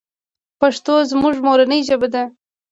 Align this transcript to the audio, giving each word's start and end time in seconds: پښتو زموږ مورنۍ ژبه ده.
پښتو 0.59 0.93
زموږ 1.11 1.35
مورنۍ 1.47 1.81
ژبه 1.89 2.07
ده. 2.13 2.23